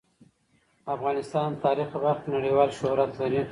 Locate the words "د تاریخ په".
1.53-1.99